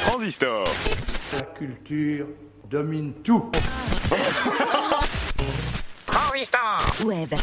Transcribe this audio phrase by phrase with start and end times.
[0.00, 0.64] Transistor.
[1.34, 2.26] La culture
[2.70, 3.50] domine tout.
[6.06, 7.34] Transistor Web.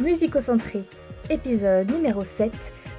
[0.00, 0.84] Musicocentré,
[1.30, 2.52] épisode numéro 7,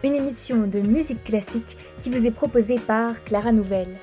[0.04, 3.98] une émission de musique classique qui vous est proposée par Clara Nouvelle.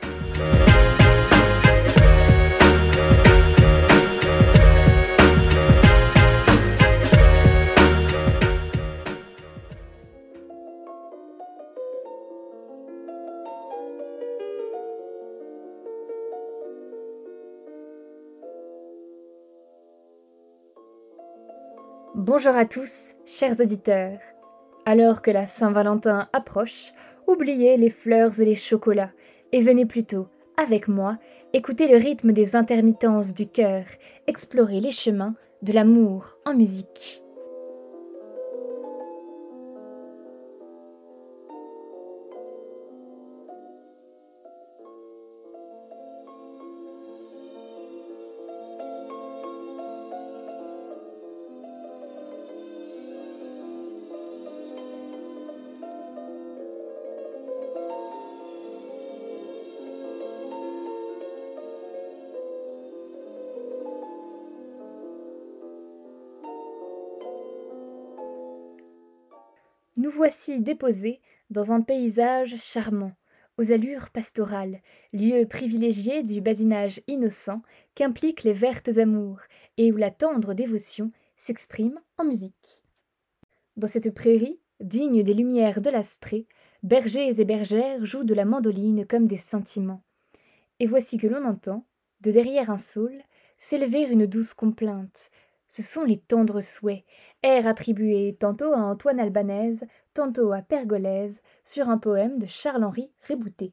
[22.36, 24.18] Bonjour à tous, chers auditeurs.
[24.86, 26.92] Alors que la Saint-Valentin approche,
[27.28, 29.12] oubliez les fleurs et les chocolats
[29.52, 30.26] et venez plutôt,
[30.56, 31.16] avec moi,
[31.52, 33.84] écouter le rythme des intermittences du cœur,
[34.26, 37.22] explorer les chemins de l'amour en musique.
[70.24, 73.12] Voici déposés dans un paysage charmant,
[73.58, 74.80] aux allures pastorales,
[75.12, 77.60] lieu privilégié du badinage innocent
[77.94, 79.40] qu'impliquent les vertes amours
[79.76, 82.84] et où la tendre dévotion s'exprime en musique.
[83.76, 86.46] Dans cette prairie, digne des lumières de l'astrée,
[86.82, 90.02] bergers et bergères jouent de la mandoline comme des sentiments.
[90.80, 91.84] Et voici que l'on entend,
[92.22, 93.20] de derrière un saule,
[93.58, 95.28] s'élever une douce complainte,
[95.74, 97.02] ce sont les tendres souhaits,
[97.42, 99.82] airs attribués tantôt à Antoine Albanese,
[100.14, 103.72] tantôt à Pergolèse, sur un poème de Charles-Henri Rébouté.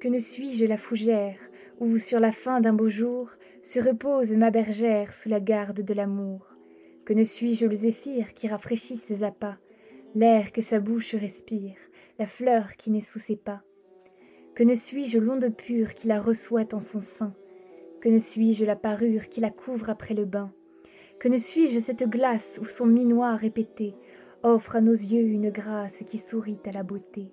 [0.00, 1.38] Que ne suis-je la fougère,
[1.80, 3.30] où, sur la fin d'un beau jour,
[3.62, 6.46] se repose ma bergère sous la garde de l'amour?
[7.06, 9.56] Que ne suis-je le zéphyr qui rafraîchit ses appâts,
[10.14, 11.78] l'air que sa bouche respire,
[12.18, 13.62] la fleur qui naît sous ses pas?
[14.54, 17.34] Que ne suis-je l'onde pure qui la reçoit en son sein,
[18.00, 20.52] que ne suis-je la parure qui la couvre après le bain?
[21.18, 23.94] Que ne suis-je cette glace où son minois répété
[24.44, 27.32] offre à nos yeux une grâce qui sourit à la beauté?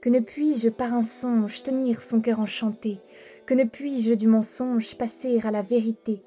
[0.00, 2.98] Que ne puis-je par un songe tenir son cœur enchanté?
[3.46, 6.22] Que ne puis-je du mensonge passer à la vérité?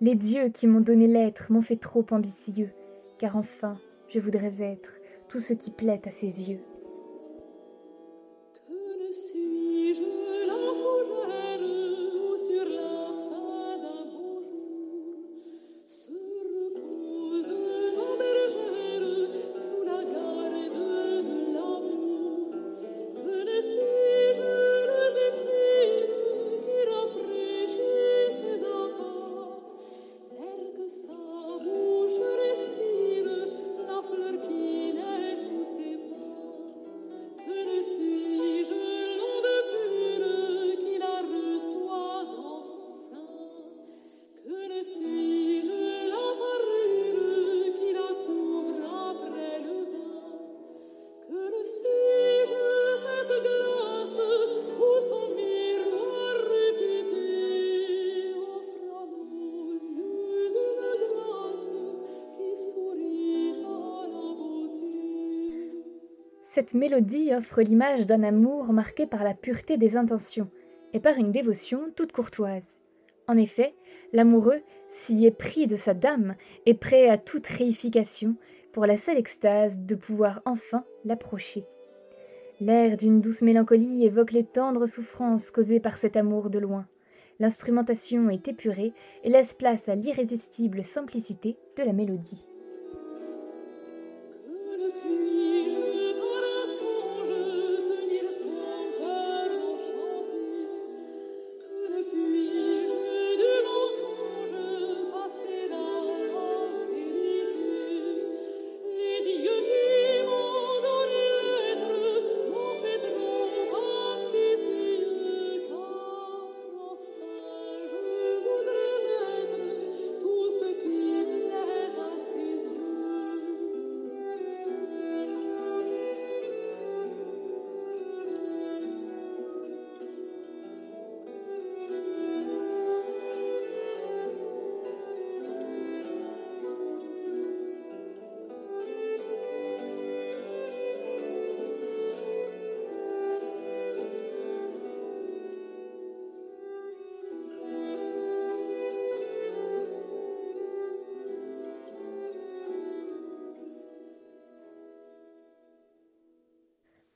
[0.00, 2.70] Les dieux qui m'ont donné l'être m'ont fait trop ambitieux,
[3.18, 4.92] car enfin je voudrais être
[5.28, 6.60] tout ce qui plaît à ses yeux.
[66.72, 70.48] Mélodie offre l'image d'un amour marqué par la pureté des intentions
[70.92, 72.76] et par une dévotion toute courtoise.
[73.26, 73.74] En effet,
[74.12, 76.36] l'amoureux s'y est pris de sa dame
[76.66, 78.36] et prêt à toute réification
[78.72, 81.64] pour la seule extase de pouvoir enfin l'approcher.
[82.60, 86.86] L'air d'une douce mélancolie évoque les tendres souffrances causées par cet amour de loin.
[87.40, 88.92] L'instrumentation est épurée
[89.24, 92.48] et laisse place à l'irrésistible simplicité de la mélodie.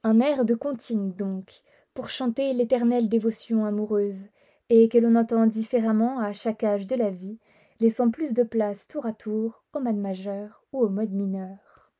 [0.06, 1.62] Un air de comptine, donc,
[1.94, 4.26] pour chanter l'éternelle dévotion amoureuse,
[4.68, 7.38] et que l'on entend différemment à chaque âge de la vie,
[7.80, 11.90] laissant plus de place tour à tour au mode majeur ou au mode mineur.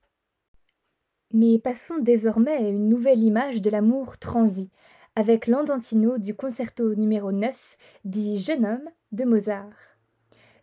[1.33, 4.71] Mais passons désormais à une nouvelle image de l'amour transi,
[5.17, 9.97] avec l'andantino du concerto numéro 9, dit Jeune homme de Mozart.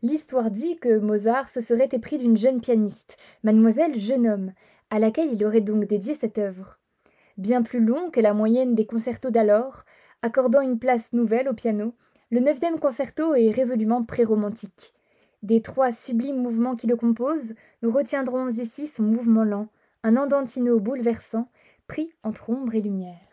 [0.03, 4.53] L'histoire dit que Mozart se serait épris d'une jeune pianiste, mademoiselle Jeune homme,
[4.91, 6.80] à laquelle il aurait donc dédié cette œuvre.
[7.41, 9.83] Bien plus long que la moyenne des concertos d'alors,
[10.21, 11.95] accordant une place nouvelle au piano,
[12.29, 14.93] le neuvième concerto est résolument pré-romantique.
[15.41, 19.69] Des trois sublimes mouvements qui le composent, nous retiendrons ici son mouvement lent,
[20.03, 21.49] un andantino bouleversant,
[21.87, 23.30] pris entre ombre et lumière.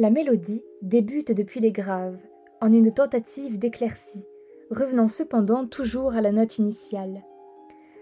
[0.00, 2.16] La mélodie débute depuis les graves,
[2.62, 4.24] en une tentative d'éclaircie,
[4.70, 7.22] revenant cependant toujours à la note initiale.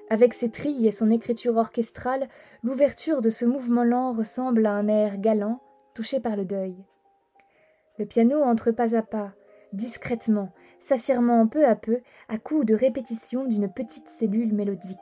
[0.08, 2.28] Avec ses trilles et son écriture orchestrale,
[2.62, 5.60] l'ouverture de ce mouvement lent ressemble à un air galant,
[5.92, 6.76] touché par le deuil.
[7.98, 9.32] Le piano entre pas à pas,
[9.72, 14.96] discrètement, s'affirmant peu à peu à coups de répétition d'une petite cellule mélodique.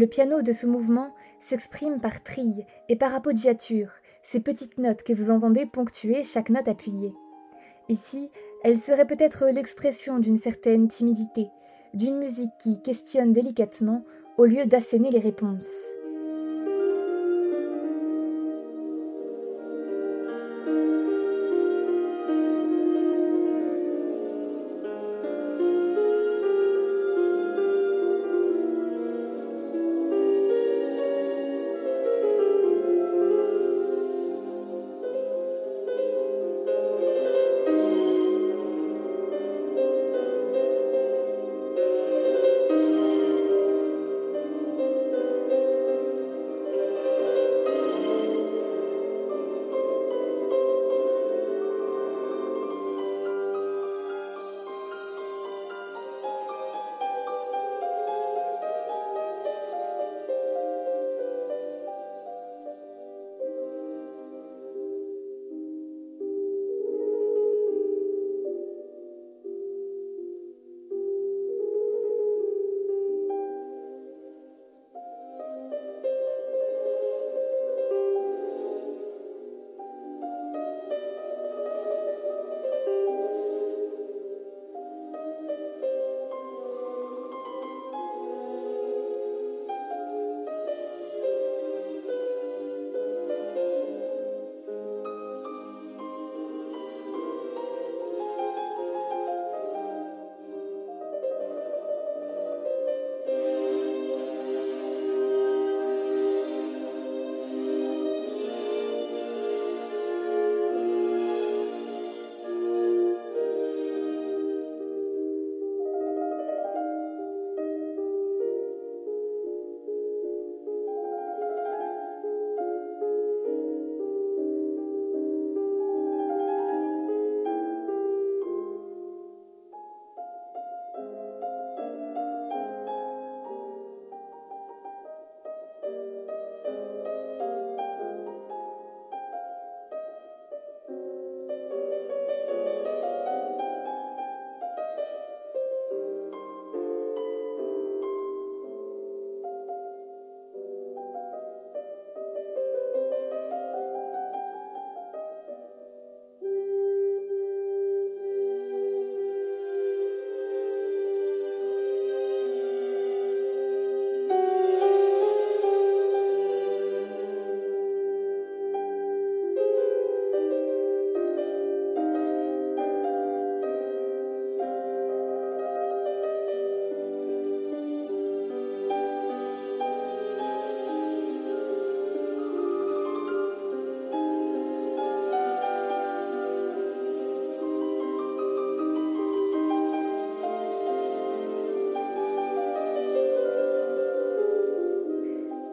[0.00, 3.90] Le piano de ce mouvement s'exprime par trilles et par appoggiature,
[4.22, 7.12] ces petites notes que vous entendez ponctuer chaque note appuyée.
[7.90, 8.30] Ici,
[8.64, 11.48] elle serait peut-être l'expression d'une certaine timidité,
[11.92, 14.06] d'une musique qui questionne délicatement
[14.38, 15.92] au lieu d'asséner les réponses.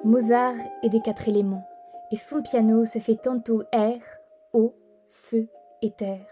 [0.08, 1.68] Mozart est des quatre éléments,
[2.14, 4.00] et son piano se fait tantôt air,
[4.54, 4.74] eau,
[5.10, 5.50] feu
[5.82, 6.30] et terre.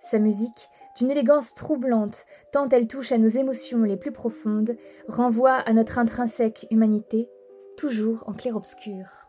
[0.00, 4.76] Sa musique, d'une élégance troublante, tant elle touche à nos émotions les plus profondes,
[5.08, 7.28] renvoie à notre intrinsèque humanité,
[7.76, 9.21] toujours en clair-obscur.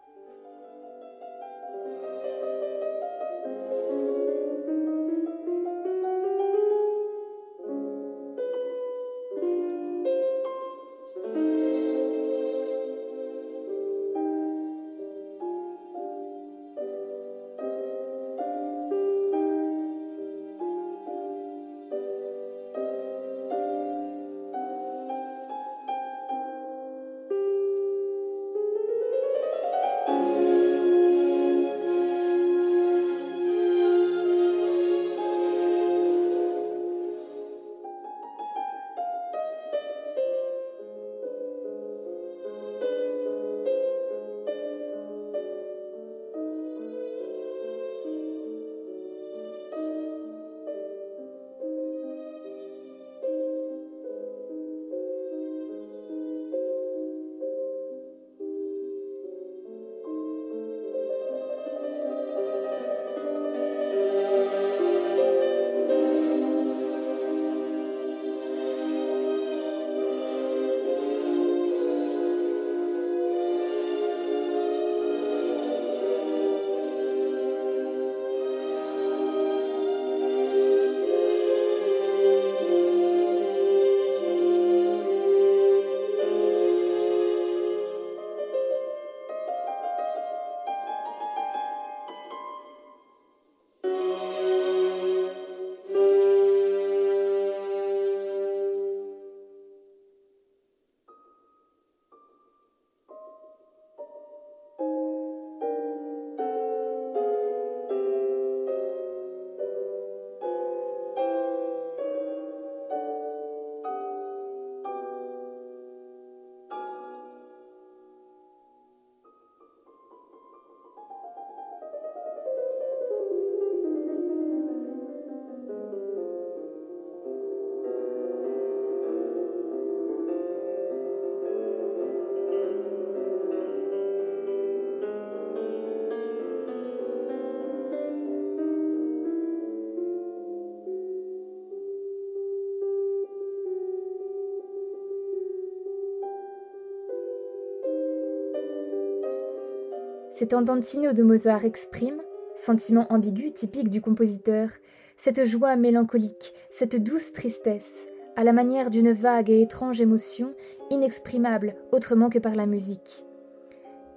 [150.44, 152.22] Cet andantino de Mozart exprime,
[152.54, 154.68] sentiment ambigu typique du compositeur,
[155.16, 160.54] cette joie mélancolique, cette douce tristesse, à la manière d'une vague et étrange émotion,
[160.90, 163.24] inexprimable autrement que par la musique.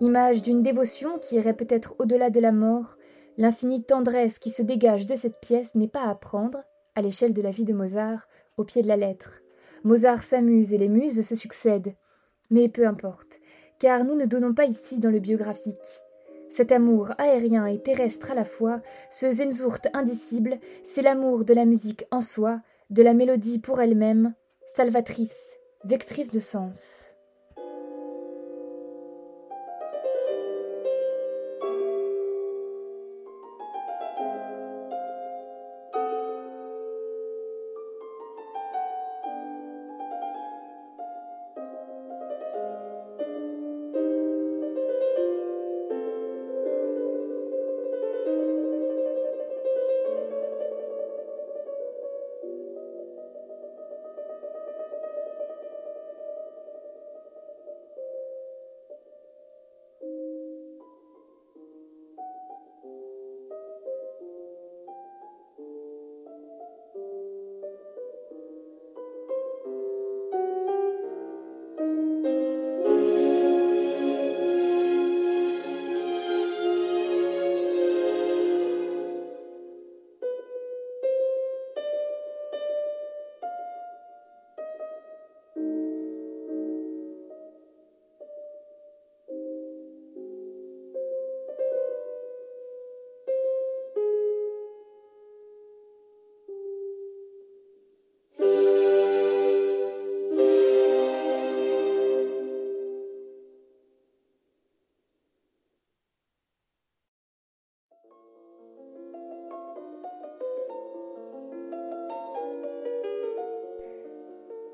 [0.01, 2.97] Image d'une dévotion qui irait peut-être au-delà de la mort,
[3.39, 6.65] l'infinie tendresse qui se dégage de cette pièce n'est pas à prendre,
[6.97, 9.43] à l'échelle de la vie de Mozart, au pied de la lettre.
[9.85, 11.95] Mozart s'amuse et les muses se succèdent.
[12.51, 13.39] Mais peu importe,
[13.79, 16.03] car nous ne donnons pas ici dans le biographique.
[16.49, 18.81] Cet amour aérien et terrestre à la fois,
[19.11, 24.35] ce Zenzurt indicible, c'est l'amour de la musique en soi, de la mélodie pour elle-même,
[24.75, 27.06] salvatrice, vectrice de sens.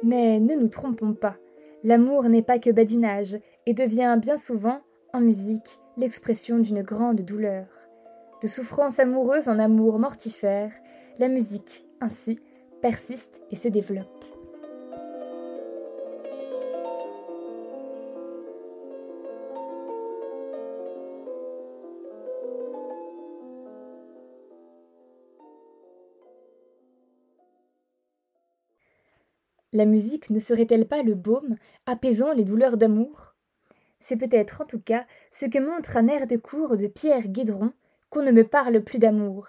[0.02, 1.36] Mais ne nous trompons pas,
[1.84, 4.80] l'amour n'est pas que badinage et devient bien souvent,
[5.12, 7.66] en musique, l'expression d'une grande douleur.
[8.42, 10.72] De souffrance amoureuse en amour mortifère,
[11.18, 12.40] la musique, ainsi,
[12.80, 14.24] persiste et se développe.
[29.72, 31.56] La musique ne serait-elle pas le baume
[31.86, 33.34] apaisant les douleurs d'amour?
[34.00, 37.72] C'est peut-être en tout cas ce que montre un air de cour de Pierre Guédron
[38.10, 39.46] qu'on ne me parle plus d'amour.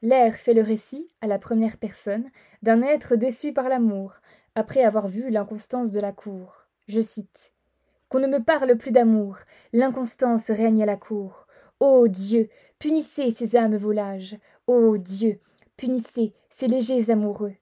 [0.00, 2.28] L'air fait le récit, à la première personne,
[2.62, 4.14] d'un être déçu par l'amour,
[4.54, 6.66] après avoir vu l'inconstance de la cour.
[6.86, 7.52] Je cite.
[8.08, 9.38] Qu'on ne me parle plus d'amour,
[9.72, 11.48] l'inconstance règne à la cour.
[11.80, 14.38] Ô Dieu, punissez ces âmes volages.
[14.68, 15.40] Ô Dieu,
[15.76, 17.54] punissez ces légers amoureux.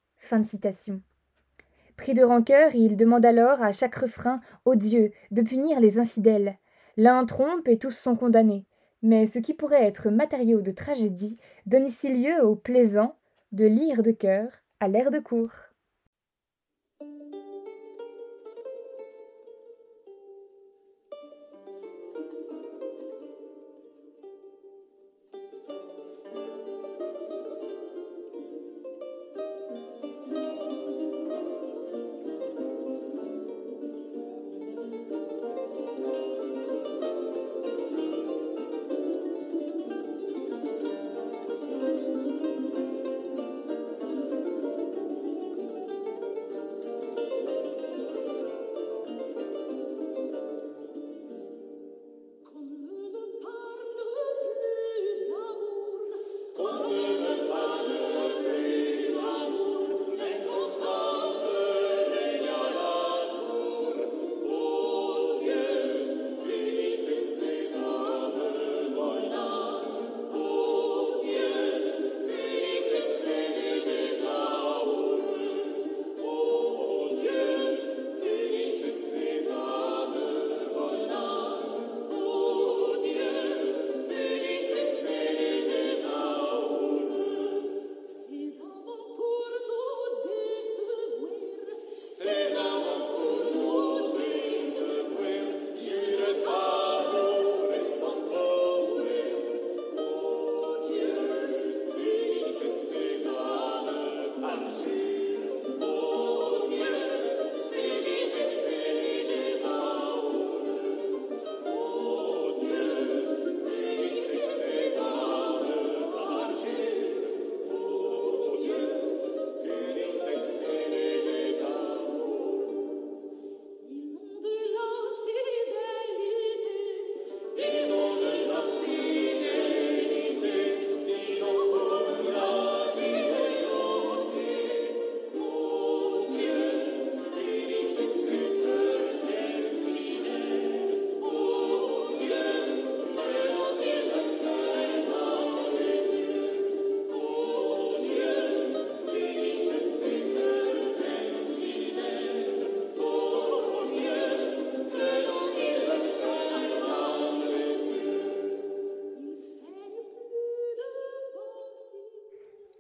[1.97, 6.59] Pris de rancœur, il demande alors à chaque refrain au Dieu de punir les infidèles.
[6.97, 8.67] L'un trompe et tous sont condamnés.
[9.03, 13.17] Mais ce qui pourrait être matériau de tragédie donne ici lieu au plaisant
[13.53, 14.49] de lire de cœur
[14.81, 15.51] à l'air de cour.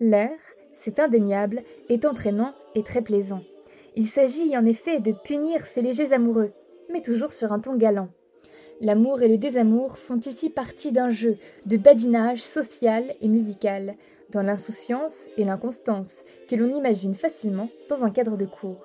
[0.06, 0.38] L'air,
[0.76, 3.42] c'est indéniable, est entraînant et très plaisant.
[3.96, 6.52] Il s'agit en effet de punir ces légers amoureux,
[6.92, 8.08] mais toujours sur un ton galant.
[8.80, 13.96] L'amour et le désamour font ici partie d'un jeu de badinage social et musical,
[14.30, 18.84] dans l'insouciance et l'inconstance que l'on imagine facilement dans un cadre de cours.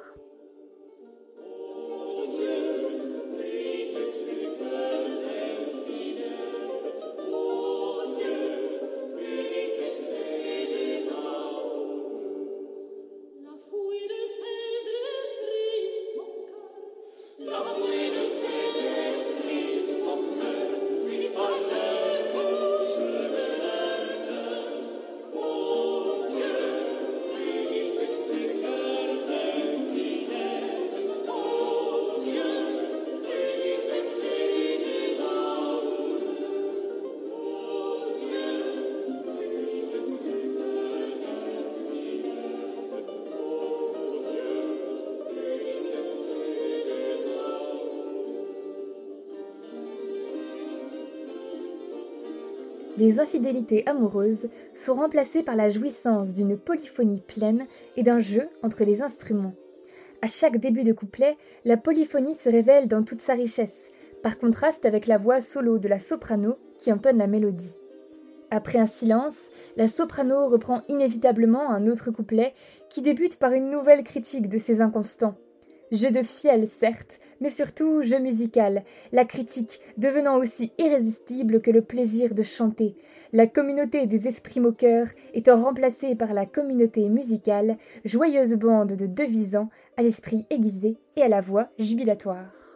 [53.01, 57.65] Les infidélités amoureuses sont remplacées par la jouissance d'une polyphonie pleine
[57.97, 59.55] et d'un jeu entre les instruments.
[60.21, 61.35] À chaque début de couplet,
[61.65, 63.89] la polyphonie se révèle dans toute sa richesse,
[64.21, 67.75] par contraste avec la voix solo de la soprano qui entonne la mélodie.
[68.51, 72.53] Après un silence, la soprano reprend inévitablement un autre couplet
[72.87, 75.37] qui débute par une nouvelle critique de ses inconstants.
[75.91, 81.81] Jeu de fiel, certes, mais surtout jeu musical, la critique devenant aussi irrésistible que le
[81.81, 82.95] plaisir de chanter,
[83.33, 87.75] la communauté des esprits moqueurs étant remplacée par la communauté musicale,
[88.05, 92.70] joyeuse bande de devisants à l'esprit aiguisé et à la voix jubilatoire.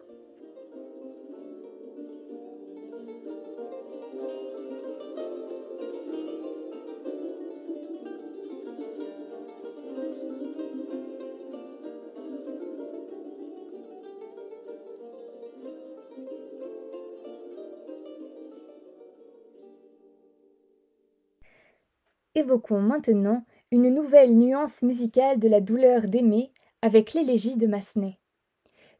[22.46, 26.52] Évoquons maintenant une nouvelle nuance musicale de la douleur d'aimer
[26.84, 28.20] avec l'élégie de Massenet.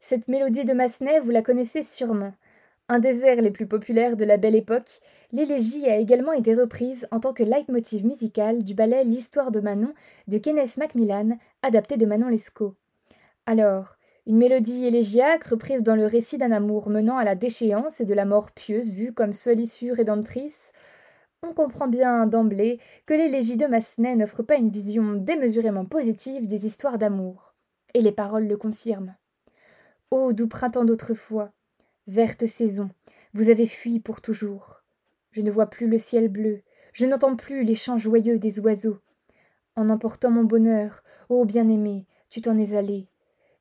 [0.00, 2.32] Cette mélodie de Massenet, vous la connaissez sûrement.
[2.88, 4.98] Un des airs les plus populaires de la belle époque,
[5.30, 9.94] l'élégie a également été reprise en tant que leitmotiv musical du ballet L'histoire de Manon
[10.26, 12.74] de Kenneth Macmillan, adapté de Manon Lescaut.
[13.46, 13.94] Alors,
[14.26, 18.14] une mélodie élégiaque reprise dans le récit d'un amour menant à la déchéance et de
[18.14, 20.72] la mort pieuse vue comme seule issue rédemptrice,
[21.42, 26.66] on comprend bien d'emblée que l'élégie de Massenet n'offre pas une vision démesurément positive des
[26.66, 27.54] histoires d'amour.
[27.94, 29.16] Et les paroles le confirment.
[30.10, 31.52] Ô doux printemps d'autrefois,
[32.06, 32.90] verte saison,
[33.32, 34.82] vous avez fui pour toujours.
[35.30, 38.98] Je ne vois plus le ciel bleu, je n'entends plus les chants joyeux des oiseaux.
[39.76, 43.08] En emportant mon bonheur, ô bien-aimé, tu t'en es allé.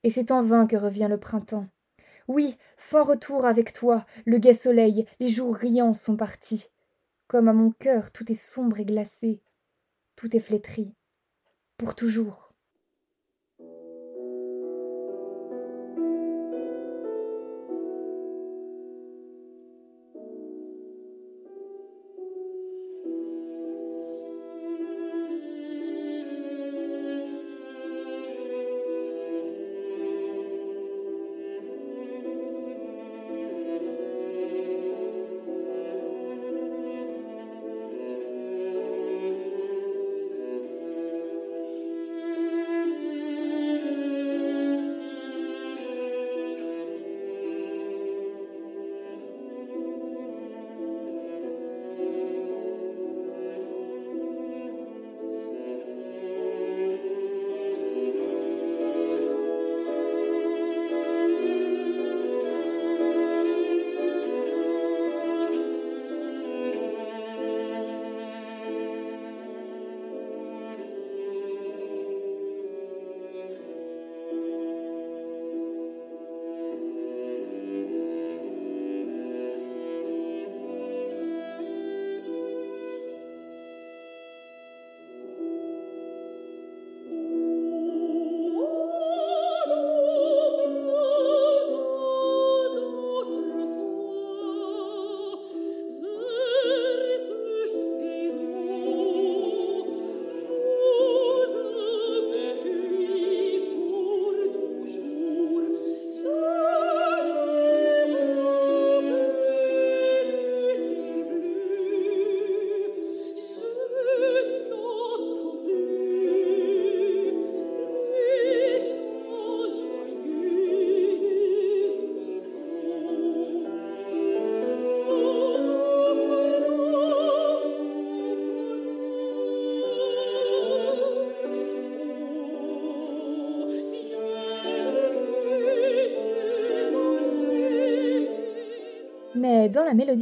[0.03, 1.67] Et c'est en vain que revient le printemps.
[2.27, 6.69] Oui, sans retour avec toi, le gai soleil, les jours riants sont partis.
[7.27, 9.41] Comme à mon cœur tout est sombre et glacé,
[10.15, 10.95] tout est flétri,
[11.77, 12.54] pour toujours.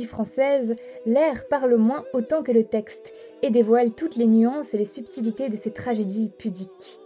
[0.02, 0.76] Française,
[1.06, 5.50] l'air parle moins autant que le texte et dévoile toutes les nuances et les subtilités
[5.50, 7.00] de ces tragédies pudiques.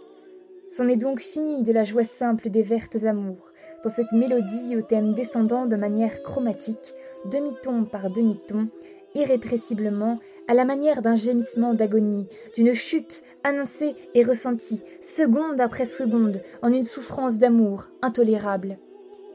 [0.70, 4.82] C'en est donc fini de la joie simple des vertes amours, dans cette mélodie au
[4.82, 6.94] thème descendant de manière chromatique,
[7.30, 8.68] demi-ton par demi-ton,
[9.14, 16.42] irrépressiblement, à la manière d'un gémissement d'agonie, d'une chute annoncée et ressentie, seconde après seconde,
[16.62, 18.78] en une souffrance d'amour intolérable.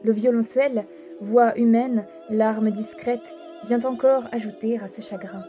[0.04, 0.86] Le violoncelle,
[1.24, 3.34] voix humaine, larme discrète,
[3.64, 5.42] vient encore ajouter à ce chagrin.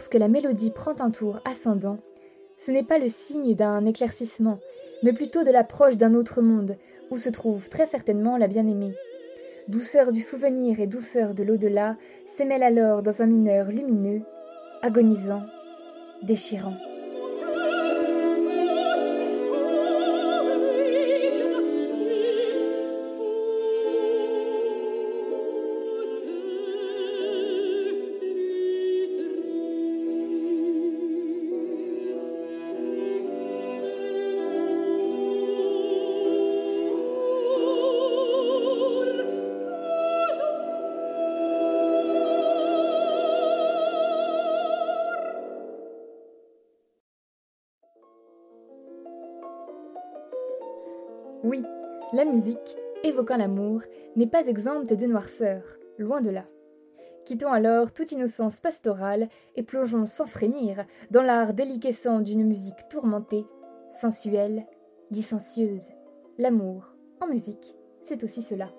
[0.00, 1.98] Lorsque la mélodie prend un tour ascendant,
[2.56, 4.58] ce n'est pas le signe d'un éclaircissement,
[5.02, 6.78] mais plutôt de l'approche d'un autre monde,
[7.10, 8.94] où se trouve très certainement la bien-aimée.
[9.68, 14.22] Douceur du souvenir et douceur de l'au-delà s'émêlent alors dans un mineur lumineux,
[14.80, 15.42] agonisant,
[16.22, 16.76] déchirant.
[53.36, 53.82] L'amour,
[54.16, 55.62] n'est pas exempte de noirceur,
[55.98, 56.46] loin de là.
[57.24, 63.46] Quittons alors toute innocence pastorale et plongeons sans frémir dans l'art déliquescent d'une musique tourmentée,
[63.90, 64.66] sensuelle,
[65.10, 65.90] licencieuse.
[66.38, 68.70] L'amour, en musique, c'est aussi cela.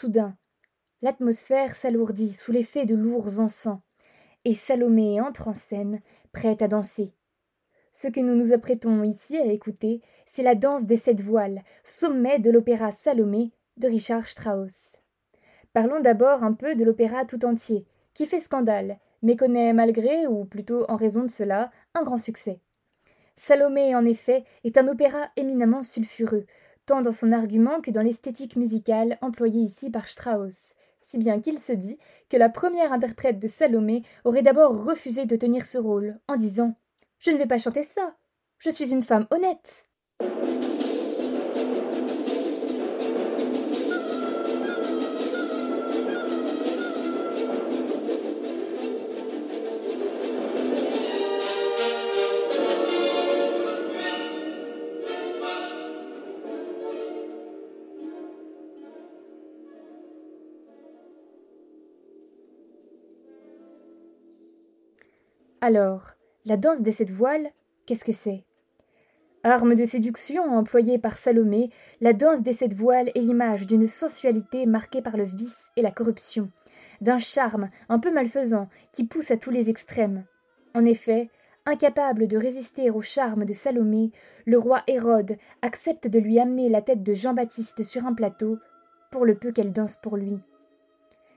[0.00, 0.34] Soudain,
[1.02, 3.80] l'atmosphère s'alourdit sous l'effet de lourds encens,
[4.46, 6.00] et Salomé entre en scène,
[6.32, 7.12] prête à danser.
[7.92, 12.38] Ce que nous nous apprêtons ici à écouter, c'est la danse des sept voiles, sommet
[12.38, 14.92] de l'opéra Salomé de Richard Strauss.
[15.74, 17.84] Parlons d'abord un peu de l'opéra tout entier,
[18.14, 22.58] qui fait scandale, mais connaît malgré, ou plutôt en raison de cela, un grand succès.
[23.36, 26.46] Salomé, en effet, est un opéra éminemment sulfureux,
[27.00, 31.72] dans son argument que dans l'esthétique musicale employée ici par Strauss, si bien qu'il se
[31.72, 31.96] dit
[32.28, 36.74] que la première interprète de Salomé aurait d'abord refusé de tenir ce rôle, en disant
[37.18, 38.16] Je ne vais pas chanter ça,
[38.58, 39.86] je suis une femme honnête.
[65.62, 66.12] Alors,
[66.46, 67.50] la danse des sept voiles,
[67.84, 68.44] qu'est-ce que c'est?
[69.42, 71.68] Arme de séduction employée par Salomé,
[72.00, 75.90] la danse des sept voiles est l'image d'une sensualité marquée par le vice et la
[75.90, 76.50] corruption,
[77.02, 80.24] d'un charme un peu malfaisant qui pousse à tous les extrêmes.
[80.74, 81.28] En effet,
[81.66, 84.12] incapable de résister au charme de Salomé,
[84.46, 88.58] le roi Hérode accepte de lui amener la tête de Jean-Baptiste sur un plateau,
[89.10, 90.38] pour le peu qu'elle danse pour lui.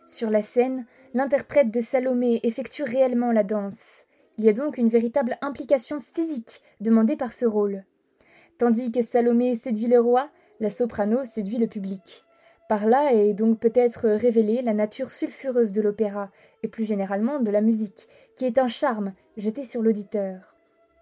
[0.06, 4.06] Sur la scène, l'interprète de Salomé effectue réellement la danse.
[4.38, 7.84] Il y a donc une véritable implication physique demandée par ce rôle.
[8.58, 12.24] Tandis que Salomé séduit le roi, la soprano séduit le public.
[12.70, 16.32] Par là est donc peut-être révélée la nature sulfureuse de l'opéra,
[16.64, 20.56] et plus généralement de la musique, qui est un charme jeté sur l'auditeur.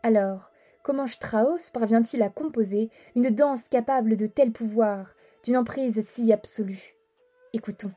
[0.04, 0.52] Alors,
[0.84, 6.96] comment Strauss parvient-il à composer une danse capable de tel pouvoir, d'une emprise si absolue?
[7.54, 7.91] Écoutons.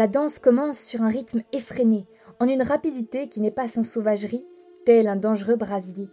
[0.00, 2.06] La danse commence sur un rythme effréné,
[2.38, 4.46] en une rapidité qui n'est pas sans sauvagerie,
[4.86, 6.08] tel un dangereux brasier.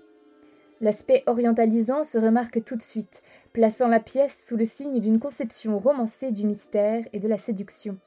[0.81, 3.21] L'aspect orientalisant se remarque tout de suite,
[3.53, 7.97] plaçant la pièce sous le signe d'une conception romancée du mystère et de la séduction.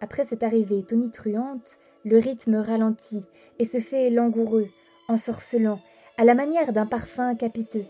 [0.00, 1.76] Après cette arrivée tonitruante,
[2.06, 3.26] le rythme ralentit
[3.58, 4.68] et se fait langoureux,
[5.06, 5.80] ensorcelant,
[6.16, 7.84] à la manière d'un parfum capiteux.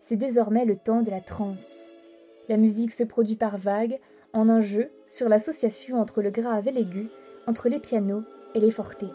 [0.00, 1.92] C'est désormais le temps de la transe.
[2.48, 3.98] La musique se produit par vagues,
[4.36, 7.08] en un jeu sur l'association entre le grave et l'aigu,
[7.46, 8.22] entre les pianos
[8.54, 9.10] et les fortés.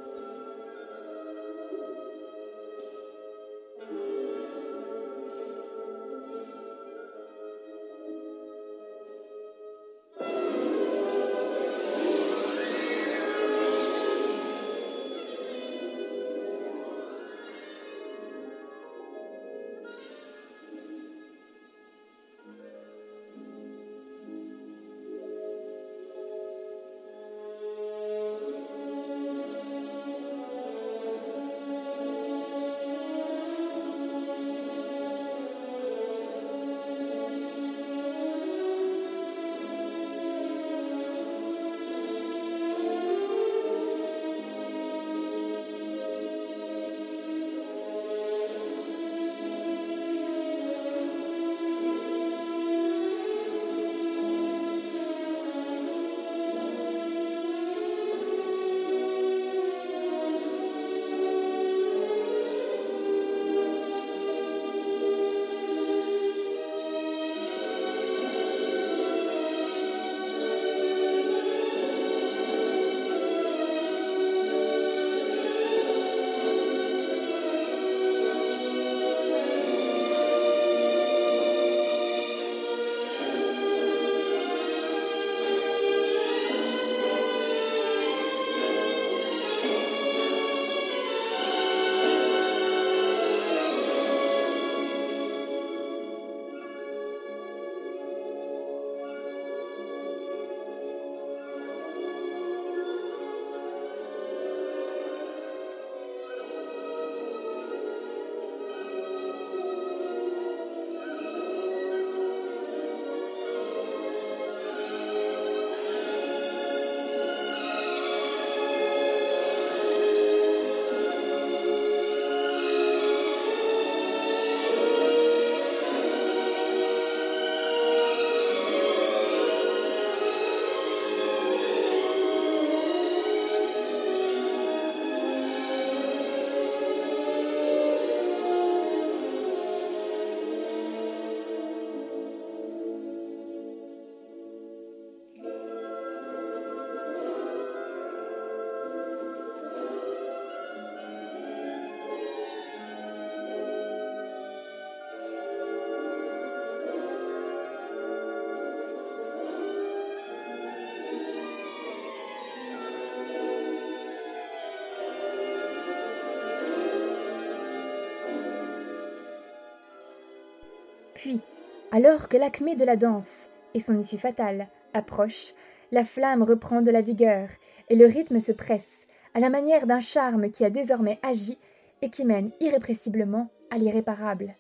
[171.91, 175.53] Alors que l'acmé de la danse, et son issue fatale, approche,
[175.91, 177.49] la flamme reprend de la vigueur,
[177.89, 181.57] et le rythme se presse, à la manière d'un charme qui a désormais agi
[182.01, 184.55] et qui mène irrépressiblement à l'irréparable.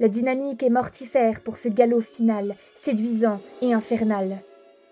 [0.00, 4.38] La dynamique est mortifère pour ce galop final, séduisant et infernal.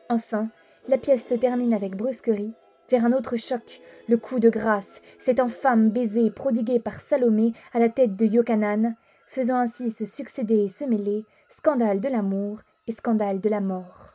[0.09, 0.49] Enfin,
[0.89, 2.55] la pièce se termine avec brusquerie,
[2.91, 7.79] vers un autre choc, le coup de grâce, cet infâme baiser prodigué par Salomé à
[7.79, 8.97] la tête de Yochanan,
[9.31, 12.59] faisant ainsi se succéder et se mêler scandale de l'amour
[12.89, 14.10] et scandale de la mort.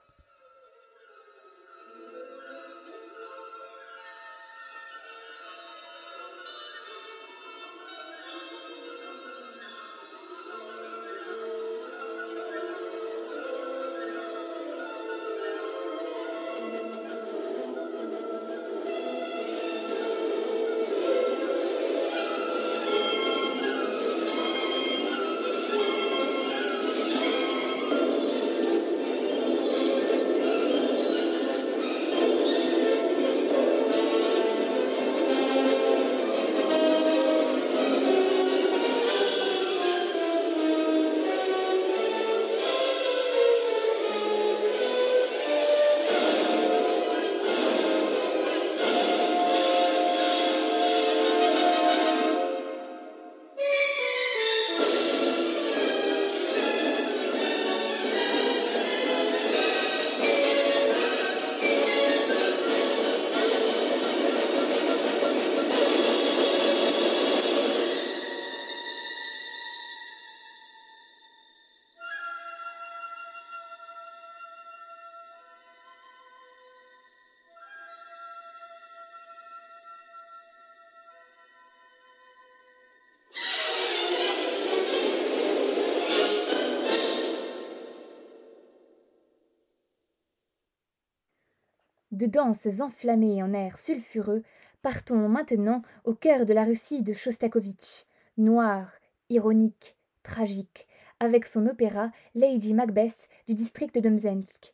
[92.16, 94.42] De danses enflammées en air sulfureux,
[94.82, 98.06] partons maintenant au cœur de la Russie de Shostakovich,
[98.38, 98.90] noir,
[99.30, 100.88] ironique, tragique,
[101.20, 104.74] avec son opéra Lady Macbeth du district de Mzensk.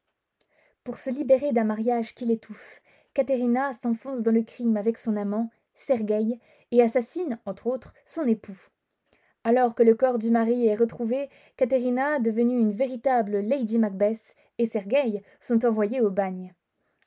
[0.83, 2.81] Pour se libérer d'un mariage qui l'étouffe,
[3.15, 6.39] Katerina s'enfonce dans le crime avec son amant, Sergueï,
[6.69, 8.67] et assassine, entre autres, son époux.
[9.43, 14.67] Alors que le corps du mari est retrouvé, Katerina, devenue une véritable Lady Macbeth, et
[14.67, 16.53] Sergueï sont envoyés au bagne.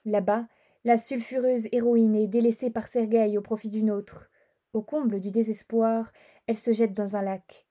[0.05, 0.47] Là-bas,
[0.85, 4.31] la sulfureuse héroïne est délaissée par Sergueï au profit d'une autre.
[4.75, 6.13] Au comble du désespoir,
[6.47, 7.67] elle se jette dans un lac.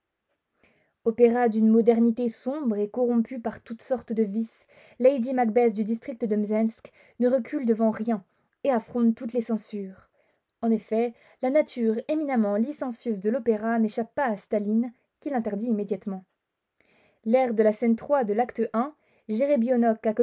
[1.06, 4.66] Opéra d'une modernité sombre et corrompue par toutes sortes de vices,
[5.00, 8.24] Lady Macbeth du district de Mzensk ne recule devant rien
[8.64, 10.10] et affronte toutes les censures.
[10.62, 16.24] En effet, la nature éminemment licencieuse de l'opéra n'échappe pas à Staline, qui l'interdit immédiatement.
[17.26, 18.96] L'air de la scène 3 de l'acte 1,
[19.28, 20.14] Jerebionok à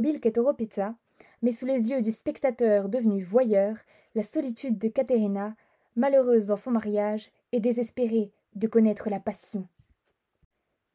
[1.43, 3.77] met sous les yeux du spectateur devenu voyeur
[4.14, 5.55] la solitude de Katerina,
[5.97, 9.66] malheureuse dans son mariage et désespérée de connaître la passion.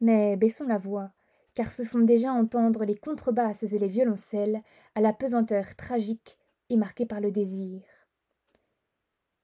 [0.01, 1.11] Mais baissons la voix,
[1.53, 4.61] car se font déjà entendre les contrebasses et les violoncelles
[4.93, 6.37] à la pesanteur tragique
[6.69, 7.81] et marquée par le désir.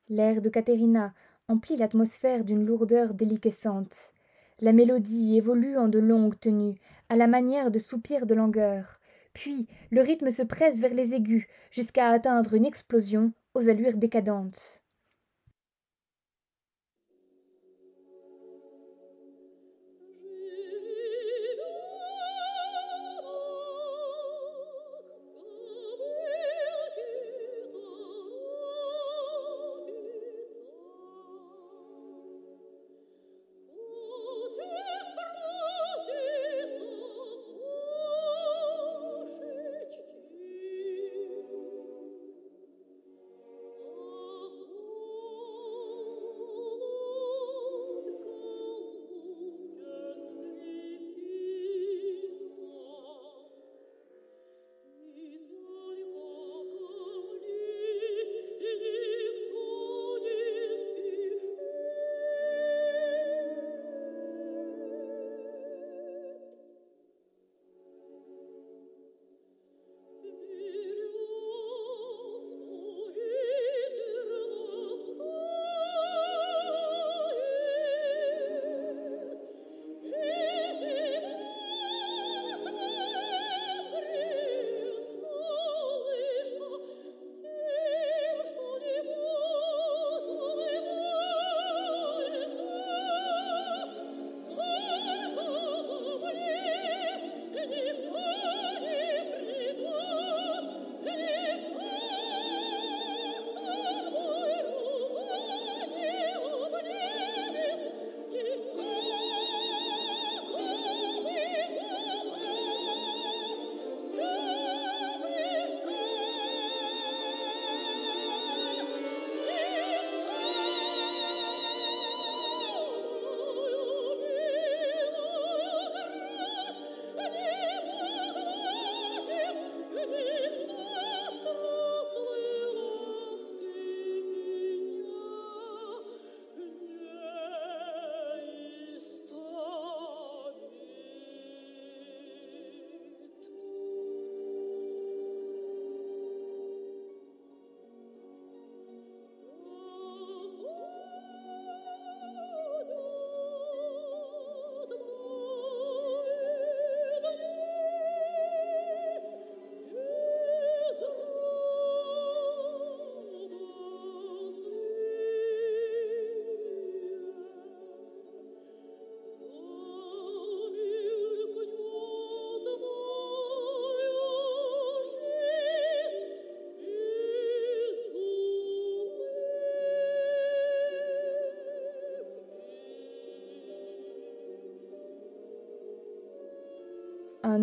[0.09, 1.13] L'air de Caterina
[1.47, 4.13] emplit l'atmosphère d'une lourdeur déliquescente.
[4.59, 6.79] La mélodie évolue en de longues tenues,
[7.09, 8.99] à la manière de soupirs de langueur.
[9.33, 14.83] Puis le rythme se presse vers les aigus, jusqu'à atteindre une explosion aux allures décadentes.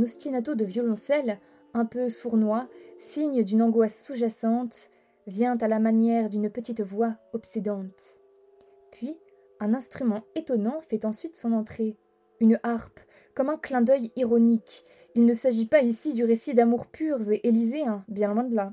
[0.02, 1.38] Ostinato de violoncelle,
[1.74, 4.90] un peu sournois, signe d'une angoisse sous-jacente,
[5.26, 8.20] vient à la manière d'une petite voix obsédante.
[8.90, 9.18] Puis,
[9.60, 11.96] un instrument étonnant fait ensuite son entrée.
[12.40, 13.00] Une harpe,
[13.34, 14.84] comme un clin d'œil ironique.
[15.14, 18.72] Il ne s'agit pas ici du récit d'amour purs et élyséens, bien loin de là.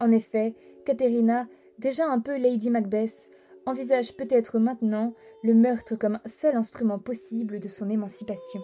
[0.00, 0.54] En effet,
[0.84, 1.48] Caterina,
[1.78, 3.30] déjà un peu Lady Macbeth,
[3.66, 8.60] envisage peut-être maintenant le meurtre comme seul instrument possible de son émancipation.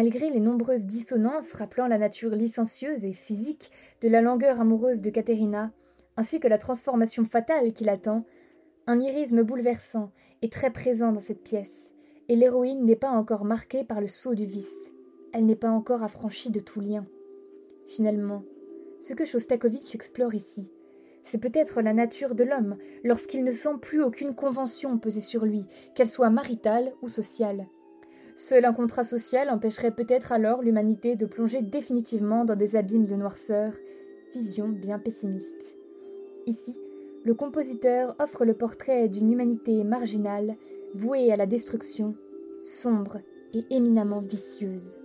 [0.00, 3.70] Malgré les nombreuses dissonances rappelant la nature licencieuse et physique
[4.00, 5.74] de la langueur amoureuse de Caterina,
[6.16, 8.24] ainsi que la transformation fatale qui l'attend,
[8.86, 11.92] un lyrisme bouleversant est très présent dans cette pièce,
[12.28, 14.72] et l'héroïne n'est pas encore marquée par le sceau du vice,
[15.34, 17.06] elle n'est pas encore affranchie de tout lien.
[17.84, 18.42] Finalement,
[19.02, 20.72] ce que Shostakovich explore ici,
[21.22, 25.66] c'est peut-être la nature de l'homme lorsqu'il ne sent plus aucune convention peser sur lui,
[25.94, 27.66] qu'elle soit maritale ou sociale.
[28.42, 33.14] Seul un contrat social empêcherait peut-être alors l'humanité de plonger définitivement dans des abîmes de
[33.14, 33.74] noirceur,
[34.32, 35.76] vision bien pessimiste.
[36.46, 36.80] Ici,
[37.22, 40.56] le compositeur offre le portrait d'une humanité marginale,
[40.94, 42.14] vouée à la destruction,
[42.62, 43.18] sombre
[43.52, 44.99] et éminemment vicieuse.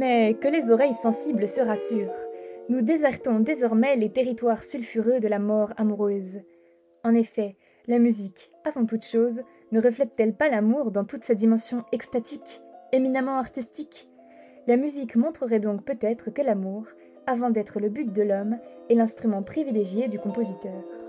[0.00, 2.08] Mais que les oreilles sensibles se rassurent.
[2.70, 6.40] Nous désertons désormais les territoires sulfureux de la mort amoureuse.
[7.04, 9.42] En effet, la musique, avant toute chose,
[9.72, 14.08] ne reflète-t-elle pas l'amour dans toute sa dimension extatique, éminemment artistique?
[14.66, 16.86] La musique montrerait donc peut-être que l'amour,
[17.26, 18.56] avant d'être le but de l'homme,
[18.88, 20.99] est l'instrument privilégié du compositeur.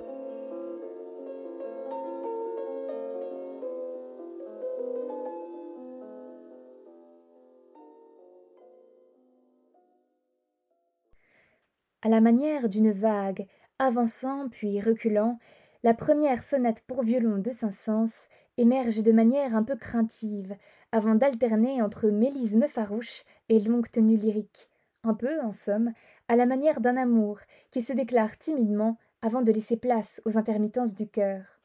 [12.04, 13.46] À la manière d'une vague,
[13.78, 15.38] avançant puis reculant,
[15.84, 18.28] la première sonate pour violon de Saint-Saëns
[18.58, 20.56] émerge de manière un peu craintive,
[20.92, 24.68] avant d'alterner entre mélisme farouche et longue tenue lyrique,
[25.04, 25.94] un peu, en somme,
[26.28, 27.40] à la manière d'un amour
[27.70, 31.60] qui se déclare timidement avant de laisser place aux intermittences du cœur.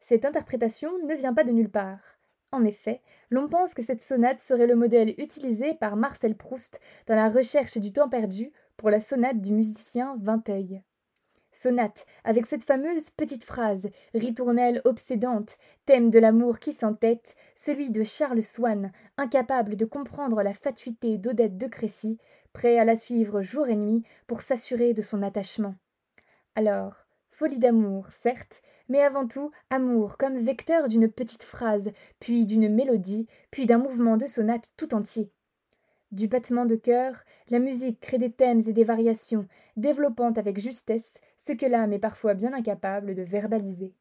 [0.00, 2.18] Cette interprétation ne vient pas de nulle part.
[2.52, 7.16] En effet, l'on pense que cette sonate serait le modèle utilisé par Marcel Proust dans
[7.16, 10.82] la recherche du temps perdu pour la sonate du musicien Vinteuil.
[11.50, 18.04] Sonate, avec cette fameuse petite phrase, ritournelle obsédante, thème de l'amour qui s'entête, celui de
[18.04, 22.18] Charles Swann, incapable de comprendre la fatuité d'Odette de Crécy,
[22.52, 25.74] prêt à la suivre jour et nuit pour s'assurer de son attachement.
[26.54, 32.72] Alors, folie d'amour, certes, mais avant tout amour comme vecteur d'une petite phrase, puis d'une
[32.72, 35.32] mélodie, puis d'un mouvement de sonate tout entier.
[36.12, 39.46] Du battement de cœur, la musique crée des thèmes et des variations,
[39.76, 43.94] développant avec justesse ce que l'âme est parfois bien incapable de verbaliser.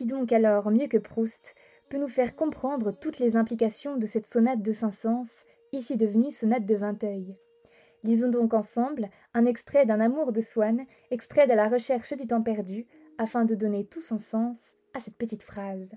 [0.00, 1.54] Qui donc alors, mieux que Proust,
[1.90, 6.64] peut nous faire comprendre toutes les implications de cette sonate de Saint-Saëns, ici devenue sonate
[6.64, 7.36] de Vinteuil
[8.02, 12.40] Lisons donc ensemble un extrait d'un Amour de Swann, extrait de la recherche du temps
[12.40, 12.86] perdu,
[13.18, 15.92] afin de donner tout son sens à cette petite phrase.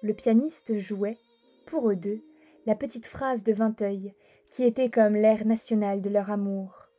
[0.00, 1.18] Le pianiste jouait,
[1.66, 2.22] pour eux deux,
[2.64, 4.14] la petite phrase de Vinteuil,
[4.52, 6.90] qui était comme l'air national de leur amour.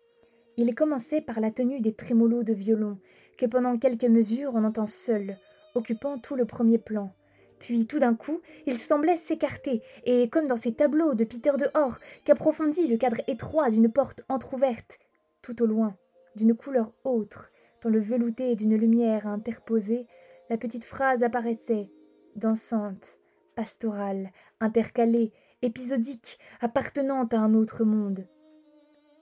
[0.57, 2.99] Il commençait par la tenue des trémolos de violon,
[3.41, 5.35] que pendant quelques mesures on entend seul,
[5.73, 7.11] occupant tout le premier plan.
[7.57, 11.65] Puis tout d'un coup, il semblait s'écarter, et comme dans ces tableaux de Peter de
[11.73, 14.99] Hors, qu'approfondit le cadre étroit d'une porte entr'ouverte,
[15.41, 15.97] tout au loin,
[16.35, 20.05] d'une couleur autre, dans le velouté d'une lumière interposée,
[20.51, 21.89] la petite phrase apparaissait,
[22.35, 23.17] dansante,
[23.55, 24.29] pastorale,
[24.59, 25.33] intercalée,
[25.63, 28.27] épisodique, appartenant à un autre monde.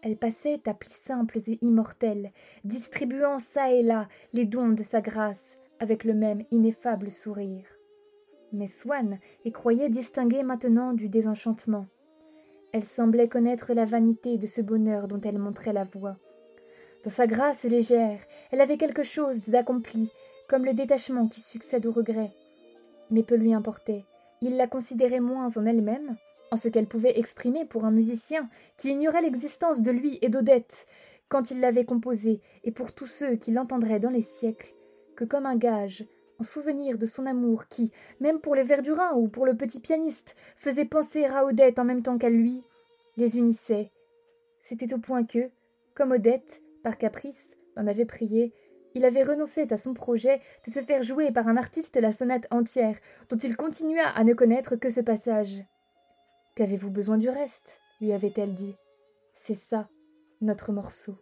[0.01, 2.31] Elle passait à plis simples et immortels,
[2.63, 7.65] distribuant çà et là les dons de sa grâce avec le même ineffable sourire.
[8.51, 11.85] Mais Swann y croyait distinguer maintenant du désenchantement.
[12.71, 16.17] Elle semblait connaître la vanité de ce bonheur dont elle montrait la voix.
[17.03, 18.19] Dans sa grâce légère,
[18.51, 20.11] elle avait quelque chose d'accompli,
[20.47, 22.31] comme le détachement qui succède au regret.
[23.11, 24.05] Mais peu lui importait.
[24.41, 26.15] Il la considérait moins en elle-même,
[26.51, 30.85] en ce qu'elle pouvait exprimer pour un musicien qui ignorait l'existence de lui et d'Odette
[31.29, 34.73] quand il l'avait composée, et pour tous ceux qui l'entendraient dans les siècles,
[35.15, 36.05] que comme un gage,
[36.39, 40.35] en souvenir de son amour qui, même pour les Verdurins ou pour le petit pianiste,
[40.55, 42.63] faisait penser à Odette en même temps qu'à lui,
[43.17, 43.91] les unissait.
[44.59, 45.51] C'était au point que,
[45.93, 48.53] comme Odette, par caprice, l'en avait prié,
[48.95, 52.47] il avait renoncé à son projet de se faire jouer par un artiste la sonate
[52.49, 52.97] entière,
[53.29, 55.63] dont il continua à ne connaître que ce passage.
[56.59, 57.79] Qu'avez-vous besoin du reste?
[58.01, 58.75] lui avait-elle dit.
[59.33, 59.87] C'est ça,
[60.41, 61.15] notre morceau.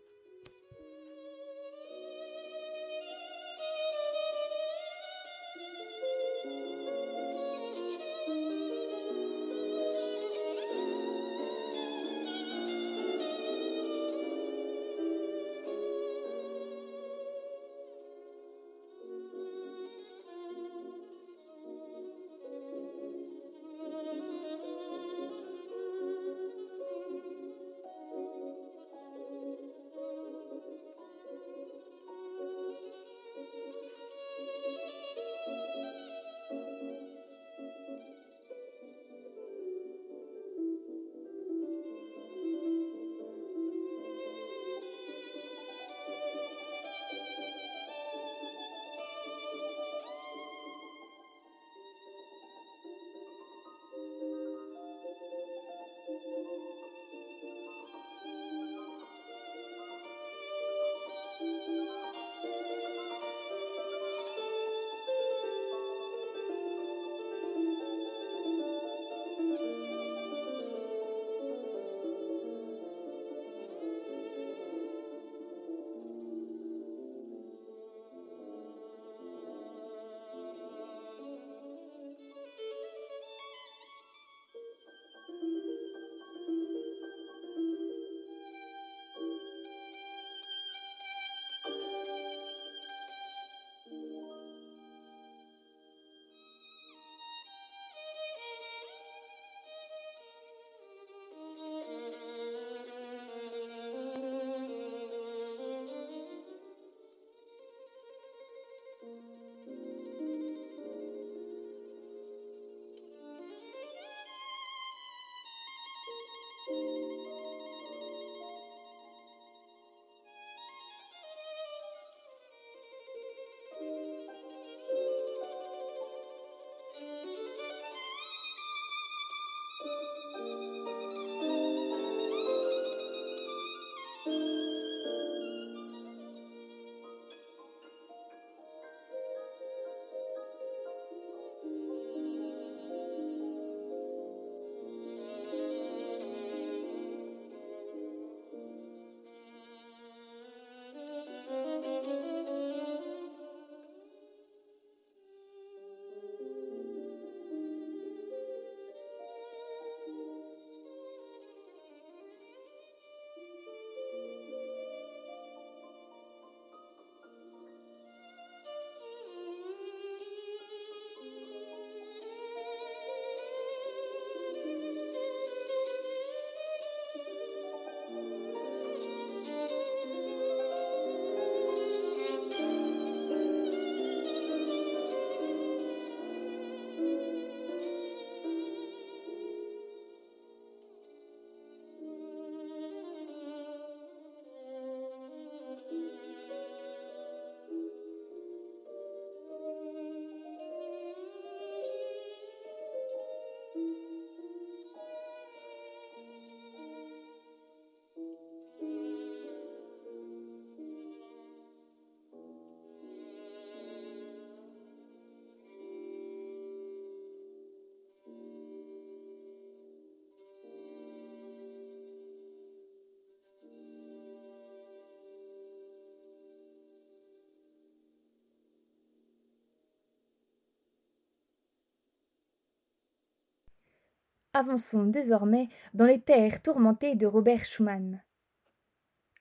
[234.57, 238.21] Avançons désormais dans les terres tourmentées de Robert Schumann.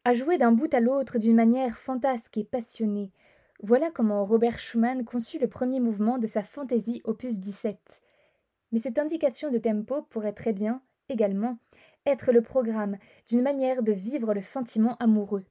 [0.05, 3.11] À jouer d'un bout à l'autre d'une manière fantasque et passionnée,
[3.63, 8.03] voilà comment Robert Schumann conçut le premier mouvement de sa fantaisie opus 17.
[8.71, 11.57] Mais cette indication de tempo pourrait très bien, également,
[12.05, 12.99] être le programme
[13.29, 15.47] d'une manière de vivre le sentiment amoureux.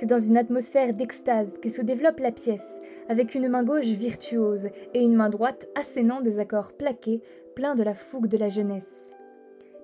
[0.00, 2.78] C'est dans une atmosphère d'extase que se développe la pièce,
[3.10, 7.20] avec une main gauche virtuose et une main droite assénant des accords plaqués,
[7.54, 9.10] pleins de la fougue de la jeunesse.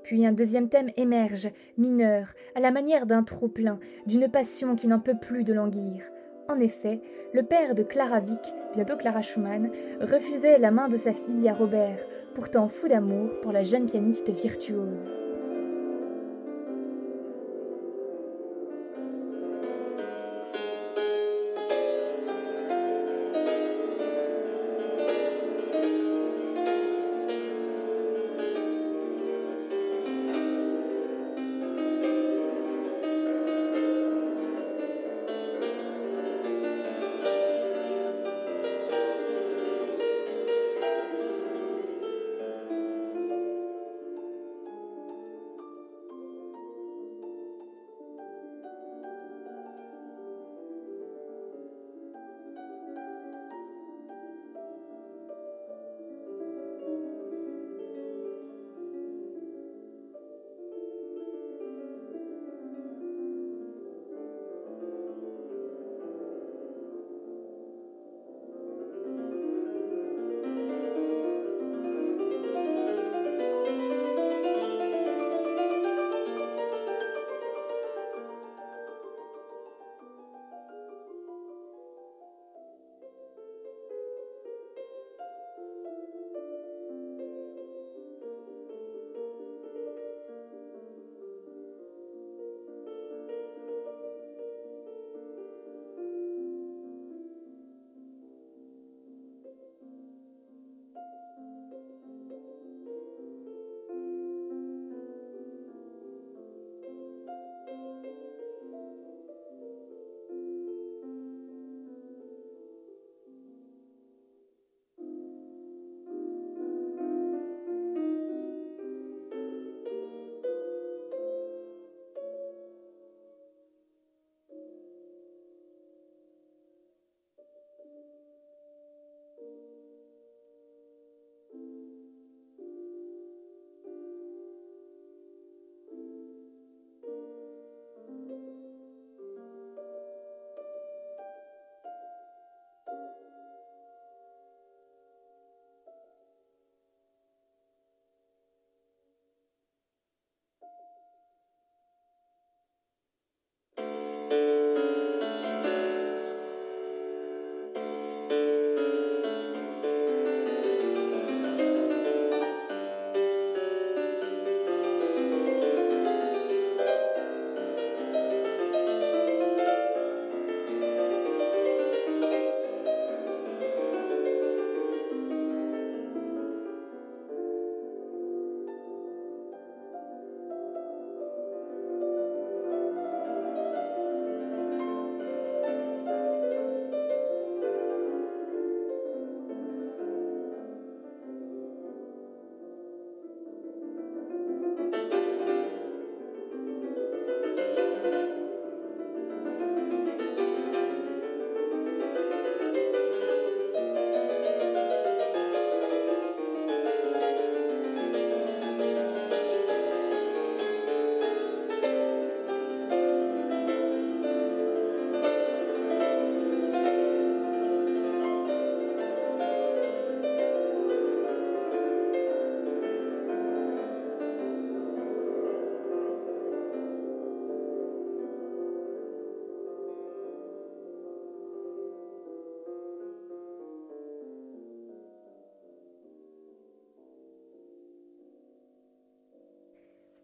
[0.04, 5.00] Puis un deuxième thème émerge, mineur, à la manière d'un trop-plein, d'une passion qui n'en
[5.00, 6.02] peut plus de languir.
[6.48, 7.02] En effet,
[7.34, 11.52] le père de Clara Vick, bientôt Clara Schumann, refusait la main de sa fille à
[11.52, 12.00] Robert,
[12.34, 15.25] pourtant fou d'amour pour la jeune pianiste virtuose.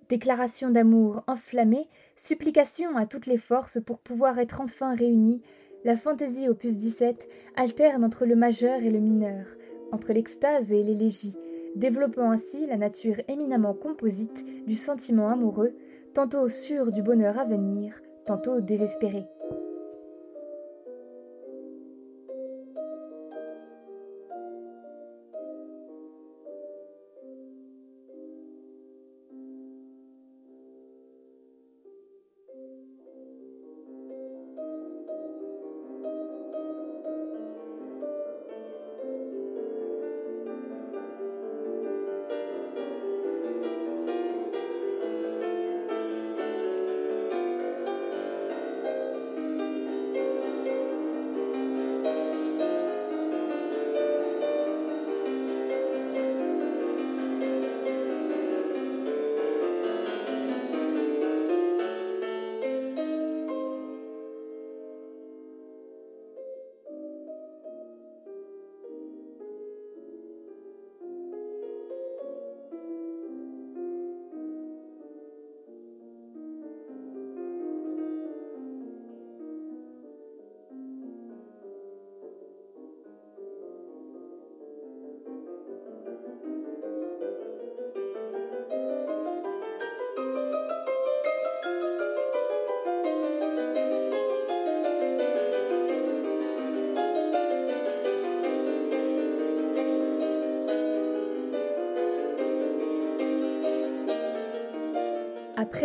[0.09, 5.43] Déclaration d'amour enflammée, supplication à toutes les forces pour pouvoir être enfin réunis,
[5.85, 9.47] La fantaisie opus 17 alterne entre le majeur et le mineur,
[9.91, 11.37] entre l'extase et l'élégie,
[11.74, 15.74] développant ainsi la nature éminemment composite du sentiment amoureux,
[16.15, 19.24] tantôt sûr du bonheur à venir, tantôt désespéré.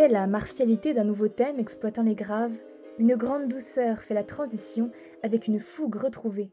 [0.06, 2.56] La martialité d'un nouveau thème exploitant les graves,
[3.00, 4.92] une grande douceur fait la transition
[5.24, 6.52] avec une fougue retrouvée.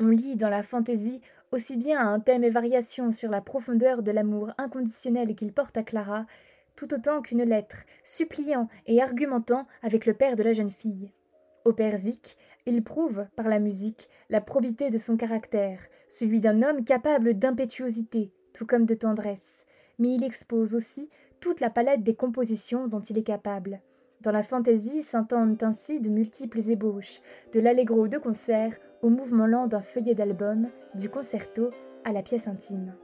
[0.00, 1.20] On lit dans la fantaisie
[1.52, 5.84] aussi bien un thème et variation sur la profondeur de l'amour inconditionnel qu'il porte à
[5.84, 6.26] Clara,
[6.74, 11.12] tout autant qu'une lettre, suppliant et argumentant avec le père de la jeune fille.
[11.64, 12.36] Au père Vic,
[12.66, 15.78] il prouve, par la musique, la probité de son caractère,
[16.08, 19.64] celui d'un homme capable d'impétuosité, tout comme de tendresse,
[19.98, 21.08] mais il expose aussi
[21.40, 23.80] toute la palette des compositions dont il est capable.
[24.20, 27.20] Dans la fantaisie s'entendent ainsi de multiples ébauches,
[27.52, 31.70] de l'allegro de concert au mouvement lent d'un feuillet d'album, du concerto
[32.04, 32.94] à la pièce intime.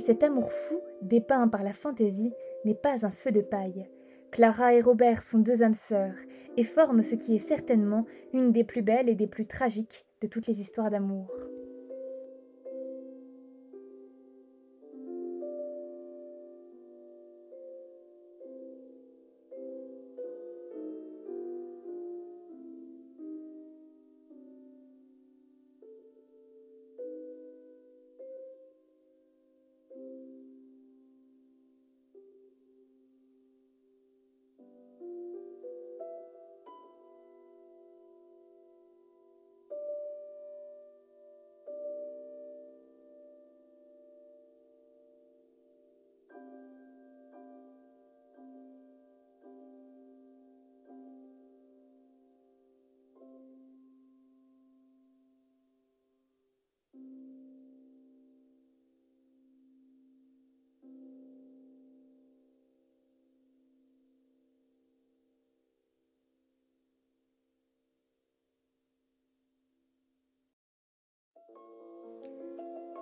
[0.00, 2.32] Et cet amour fou, dépeint par la fantaisie,
[2.64, 3.86] n'est pas un feu de paille.
[4.30, 6.14] Clara et Robert sont deux âmes sœurs
[6.56, 10.26] et forment ce qui est certainement une des plus belles et des plus tragiques de
[10.26, 11.30] toutes les histoires d'amour.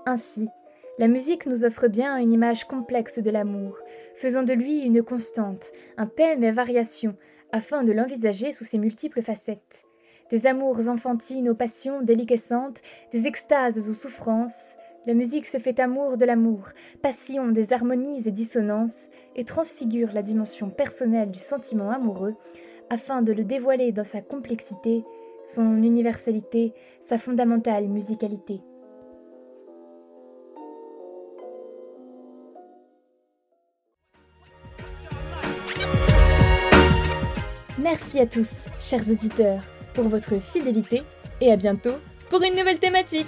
[0.06, 0.48] Ainsi,
[0.98, 3.78] la musique nous offre bien une image complexe de l'amour,
[4.16, 7.15] faisant de lui une constante, un thème et variation,
[7.52, 9.85] afin de l'envisager sous ses multiples facettes.
[10.31, 12.81] Des amours enfantines aux passions déliquescentes,
[13.12, 16.69] des extases aux souffrances, la musique se fait amour de l'amour,
[17.01, 19.06] passion des harmonies et dissonances,
[19.36, 22.35] et transfigure la dimension personnelle du sentiment amoureux,
[22.90, 25.05] afin de le dévoiler dans sa complexité,
[25.44, 28.60] son universalité, sa fondamentale musicalité.
[37.90, 39.62] Merci à tous, chers auditeurs,
[39.94, 41.05] pour votre fidélité
[41.40, 41.94] et à bientôt
[42.28, 43.27] pour une nouvelle thématique.